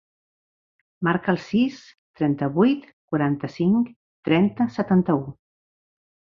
Marca 1.07 1.29
el 1.33 1.37
sis, 1.47 1.77
trenta-vuit, 2.21 2.89
quaranta-cinc, 3.13 3.95
trenta, 4.31 4.71
setanta-u. 4.81 5.33